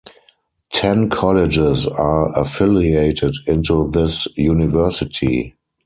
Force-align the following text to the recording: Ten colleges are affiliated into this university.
Ten 0.71 1.11
colleges 1.11 1.85
are 1.85 2.33
affiliated 2.39 3.35
into 3.45 3.91
this 3.91 4.27
university. 4.35 5.55